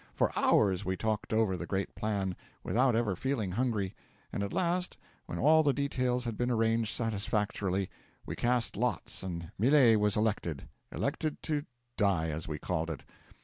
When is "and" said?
4.33-4.41, 9.21-9.51